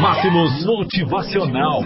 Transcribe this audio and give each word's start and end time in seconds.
Máximos 0.00 0.64
Motivacional. 0.64 1.82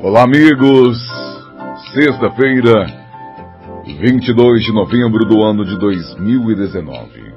Olá, 0.00 0.22
amigos. 0.22 0.96
Sexta-feira, 1.92 2.86
22 3.98 4.62
de 4.62 4.72
novembro 4.72 5.24
do 5.24 5.42
ano 5.42 5.64
de 5.64 5.76
2019. 5.76 7.34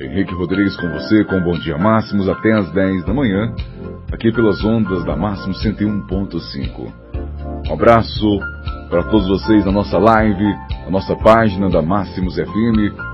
Henrique 0.00 0.34
Rodrigues 0.34 0.76
com 0.76 0.88
você, 0.90 1.24
com 1.24 1.40
Bom 1.42 1.56
Dia 1.60 1.78
Máximos, 1.78 2.28
até 2.28 2.52
às 2.54 2.68
10 2.72 3.04
da 3.04 3.14
manhã, 3.14 3.54
aqui 4.12 4.32
pelas 4.32 4.64
ondas 4.64 5.04
da 5.04 5.14
Máximos 5.14 5.64
101.5. 5.64 6.92
Um 7.68 7.72
abraço 7.72 8.40
para 8.90 9.04
todos 9.04 9.28
vocês 9.28 9.64
na 9.64 9.70
nossa 9.70 9.96
live, 9.96 10.44
na 10.84 10.90
nossa 10.90 11.14
página 11.14 11.70
da 11.70 11.80
Máximos 11.80 12.34
FM. 12.34 13.07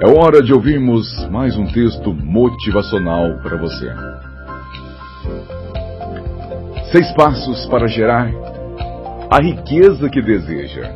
É 0.00 0.06
hora 0.06 0.40
de 0.40 0.52
ouvirmos 0.52 1.28
mais 1.28 1.56
um 1.56 1.66
texto 1.66 2.14
motivacional 2.14 3.36
para 3.42 3.56
você. 3.56 3.92
Seis 6.92 7.10
passos 7.14 7.66
para 7.66 7.88
gerar 7.88 8.30
a 9.28 9.40
riqueza 9.40 10.08
que 10.08 10.22
deseja. 10.22 10.94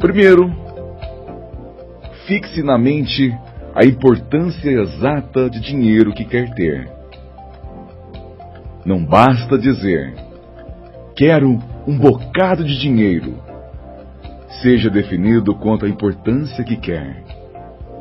Primeiro, 0.00 0.52
fixe 2.26 2.60
na 2.60 2.76
mente 2.76 3.32
a 3.72 3.84
importância 3.84 4.68
exata 4.68 5.48
de 5.48 5.60
dinheiro 5.60 6.12
que 6.12 6.24
quer 6.24 6.52
ter. 6.56 6.90
Não 8.84 9.04
basta 9.04 9.56
dizer, 9.56 10.12
quero 11.14 11.56
um 11.86 11.96
bocado 11.96 12.64
de 12.64 12.80
dinheiro. 12.80 13.49
Seja 14.62 14.90
definido 14.90 15.54
quanto 15.54 15.86
à 15.86 15.88
importância 15.88 16.64
que 16.64 16.76
quer. 16.76 17.24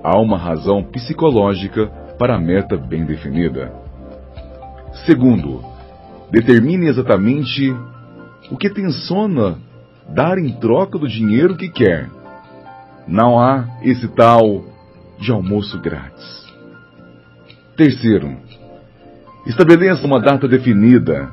Há 0.04 0.20
uma 0.20 0.38
razão 0.38 0.84
psicológica 0.84 1.88
para 2.18 2.36
a 2.36 2.40
meta 2.40 2.76
bem 2.76 3.06
definida. 3.06 3.72
Segundo, 5.06 5.64
determine 6.32 6.88
exatamente 6.88 7.74
o 8.52 8.58
que 8.58 8.70
tenciona 8.70 9.58
dar 10.10 10.38
em 10.38 10.52
troca 10.54 10.98
do 10.98 11.08
dinheiro 11.08 11.56
que 11.56 11.70
quer. 11.70 12.10
Não 13.08 13.40
há 13.40 13.66
esse 13.84 14.08
tal 14.10 14.66
de 15.20 15.32
almoço 15.32 15.80
grátis. 15.80 16.48
Terceiro, 17.76 18.36
estabeleça 19.46 20.06
uma 20.06 20.20
data 20.20 20.48
definida 20.48 21.30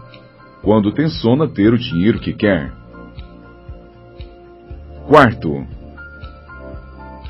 quando 0.63 0.93
tenciona 0.93 1.49
ter 1.49 1.73
o 1.73 1.79
dinheiro 1.79 2.21
que 2.21 2.33
quer. 2.33 2.73
Quarto, 5.07 5.65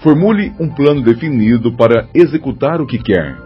formule 0.03 0.51
um 0.59 0.67
plano 0.67 1.03
definido 1.03 1.71
para 1.77 2.09
executar 2.15 2.81
o 2.81 2.87
que 2.87 2.99
quer 2.99 3.37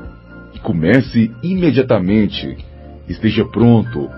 e 0.55 0.59
comece 0.61 1.33
imediatamente. 1.43 2.57
Esteja 3.09 3.45
pronto 3.45 4.09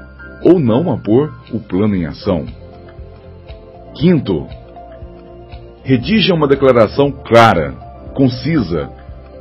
ou 0.45 0.61
não 0.61 0.93
a 0.93 0.99
pôr 0.99 1.33
o 1.51 1.59
plano 1.59 1.97
em 1.97 2.05
ação. 2.05 2.45
Quinto, 3.95 4.47
redija 5.83 6.35
uma 6.35 6.47
declaração 6.47 7.11
clara, 7.11 7.73
concisa, 8.15 8.91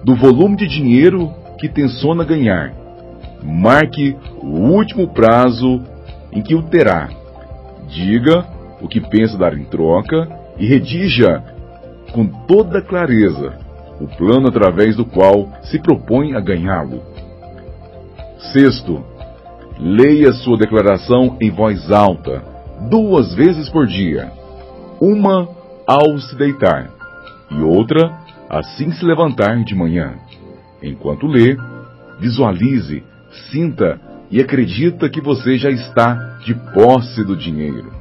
do 0.06 0.16
volume 0.16 0.56
de 0.56 0.68
dinheiro 0.68 1.34
que 1.60 1.68
tenciona 1.68 2.24
ganhar. 2.24 2.74
Marque 3.44 4.16
o 4.42 4.72
último 4.72 5.10
prazo 5.10 5.84
em 6.32 6.42
que 6.42 6.56
o 6.56 6.64
terá. 6.64 7.10
Diga 7.90 8.46
o 8.80 8.88
que 8.88 9.02
pensa 9.02 9.38
dar 9.38 9.54
em 9.54 9.66
troca 9.66 10.40
e 10.62 10.66
redija 10.68 11.44
com 12.14 12.28
toda 12.46 12.84
clareza 12.84 13.58
o 14.00 14.08
plano 14.08 14.48
através 14.48 14.96
do 14.96 15.04
qual 15.04 15.50
se 15.64 15.80
propõe 15.80 16.36
a 16.36 16.40
ganhá-lo. 16.40 17.02
Sexto, 18.54 19.04
leia 19.80 20.32
sua 20.34 20.58
declaração 20.58 21.36
em 21.42 21.50
voz 21.50 21.92
alta, 21.92 22.44
duas 22.92 23.34
vezes 23.34 23.70
por 23.70 23.88
dia. 23.88 24.32
Uma 25.00 25.50
ao 25.88 26.20
se 26.20 26.36
deitar 26.36 26.92
e 27.50 27.60
outra 27.64 28.20
assim 28.48 28.92
se 28.92 29.04
levantar 29.04 29.64
de 29.64 29.74
manhã. 29.74 30.14
Enquanto 30.84 31.26
lê, 31.26 31.58
visualize, 32.20 33.04
sinta 33.52 34.00
e 34.30 34.40
acredita 34.40 35.10
que 35.10 35.22
você 35.22 35.58
já 35.58 35.72
está 35.72 36.38
de 36.46 36.54
posse 36.72 37.24
do 37.24 37.36
dinheiro. 37.36 38.01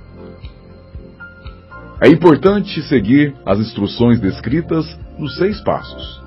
É 2.03 2.09
importante 2.09 2.81
seguir 2.83 3.35
as 3.45 3.59
instruções 3.59 4.19
descritas 4.19 4.99
nos 5.19 5.37
seis 5.37 5.61
passos. 5.61 6.23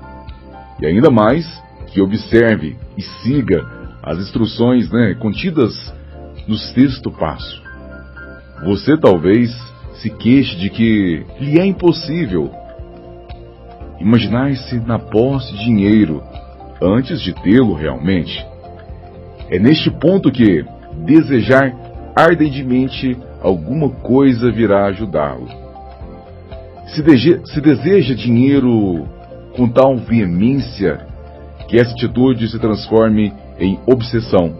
E 0.80 0.86
ainda 0.86 1.10
mais 1.10 1.44
que 1.88 2.00
observe 2.00 2.76
e 2.96 3.02
siga 3.02 3.68
as 4.00 4.18
instruções 4.18 4.88
né, 4.92 5.14
contidas 5.14 5.74
no 6.46 6.56
sexto 6.56 7.10
passo. 7.10 7.60
Você 8.64 8.96
talvez 8.96 9.50
se 9.94 10.10
queixe 10.10 10.56
de 10.56 10.70
que 10.70 11.26
lhe 11.40 11.58
é 11.58 11.66
impossível 11.66 12.52
imaginar-se 13.98 14.78
na 14.78 14.98
posse 15.00 15.52
de 15.54 15.64
dinheiro 15.64 16.22
antes 16.80 17.20
de 17.20 17.32
tê-lo 17.32 17.74
realmente. 17.74 18.46
É 19.50 19.58
neste 19.58 19.90
ponto 19.90 20.30
que 20.30 20.64
desejar 21.04 21.74
ardentemente 22.14 23.16
alguma 23.42 23.90
coisa 23.90 24.52
virá 24.52 24.86
ajudá-lo. 24.86 25.63
Se, 26.86 27.02
se, 27.46 27.60
deseja 27.60 28.14
dinheiro 28.14 29.08
com 29.56 29.68
tal 29.68 29.96
veemência 29.96 31.06
que 31.68 31.78
essa 31.78 31.92
atitude 31.92 32.48
se 32.48 32.58
transforme 32.58 33.32
em 33.58 33.78
obsessão, 33.86 34.54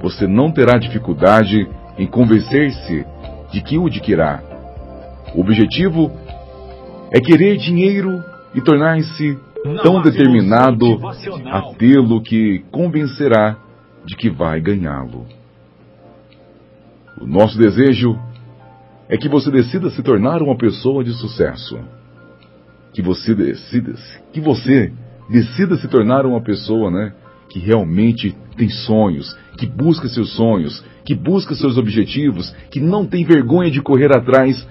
você 0.00 0.26
não 0.26 0.50
terá 0.50 0.78
dificuldade 0.78 1.68
em 1.98 2.06
convencer-se 2.06 3.04
de 3.52 3.60
que 3.60 3.78
o 3.78 3.86
adquirirá. 3.86 4.42
O 5.34 5.40
objetivo 5.40 6.10
é 7.10 7.20
querer 7.20 7.56
dinheiro 7.58 8.22
e 8.54 8.60
tornar-se 8.60 9.38
tão 9.82 10.00
determinado 10.00 10.86
a 11.46 11.74
tê-lo 11.74 12.22
que 12.22 12.64
convencerá 12.70 13.56
de 14.04 14.16
que 14.16 14.30
vai 14.30 14.60
ganhá-lo. 14.60 15.26
O 17.20 17.26
nosso 17.26 17.58
desejo 17.58 18.18
é 19.08 19.16
que 19.16 19.28
você 19.28 19.50
decida 19.50 19.90
se 19.90 20.02
tornar 20.02 20.42
uma 20.42 20.56
pessoa 20.56 21.04
de 21.04 21.12
sucesso. 21.12 21.78
Que 22.92 23.02
você 23.02 23.34
decida, 23.34 23.94
que 24.32 24.40
você 24.40 24.92
decida 25.28 25.76
se 25.76 25.88
tornar 25.88 26.24
uma 26.24 26.40
pessoa, 26.40 26.90
né, 26.90 27.12
que 27.48 27.58
realmente 27.58 28.36
tem 28.56 28.68
sonhos, 28.68 29.36
que 29.56 29.66
busca 29.66 30.08
seus 30.08 30.34
sonhos, 30.34 30.84
que 31.04 31.14
busca 31.14 31.54
seus 31.54 31.76
objetivos, 31.76 32.50
que 32.70 32.80
não 32.80 33.06
tem 33.06 33.24
vergonha 33.24 33.70
de 33.70 33.80
correr 33.80 34.14
atrás 34.16 34.66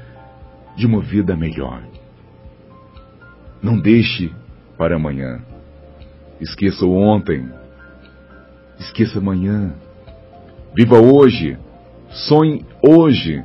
de 0.76 0.86
uma 0.86 1.02
vida 1.02 1.36
melhor. 1.36 1.82
Não 3.62 3.80
deixe 3.80 4.32
para 4.78 4.96
amanhã. 4.96 5.40
Esqueça 6.42 6.86
o 6.86 6.94
ontem. 6.94 7.50
Esqueça 8.80 9.20
amanhã. 9.20 9.74
Viva 10.76 11.00
hoje. 11.00 11.58
Sonhe 12.10 12.66
hoje. 12.82 13.44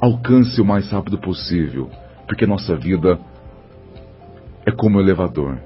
Alcance 0.00 0.60
o 0.60 0.64
mais 0.64 0.90
rápido 0.90 1.18
possível, 1.18 1.90
porque 2.26 2.46
nossa 2.46 2.74
vida 2.74 3.18
é 4.64 4.70
como 4.70 4.96
um 4.96 5.00
elevador. 5.00 5.58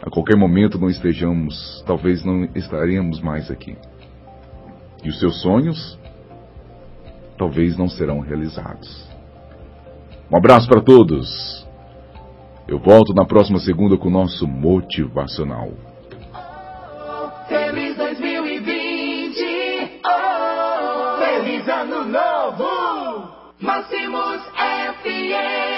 A 0.00 0.10
qualquer 0.10 0.36
momento 0.36 0.78
não 0.78 0.88
estejamos, 0.88 1.82
talvez 1.86 2.24
não 2.24 2.44
estaremos 2.54 3.20
mais 3.20 3.50
aqui. 3.50 3.76
E 5.02 5.08
os 5.08 5.18
seus 5.18 5.42
sonhos 5.42 5.98
talvez 7.36 7.76
não 7.76 7.88
serão 7.88 8.20
realizados. 8.20 9.08
Um 10.30 10.36
abraço 10.36 10.68
para 10.68 10.80
todos. 10.80 11.66
Eu 12.66 12.78
volto 12.78 13.12
na 13.12 13.24
próxima 13.24 13.58
segunda 13.58 13.96
com 13.96 14.08
o 14.08 14.10
nosso 14.10 14.46
motivacional. 14.46 15.70
Feliz 17.48 17.96
2020! 17.96 20.00
Oh, 20.06 21.18
feliz 21.18 21.68
ano 21.68 22.04
novo! 22.04 22.63
Máximos 25.04 25.30
FM! 25.30 25.73